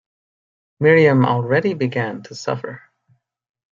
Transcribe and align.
Miriam 0.79 1.27
already 1.27 1.75
began 1.75 2.23
to 2.23 2.33
suffer. 2.33 2.81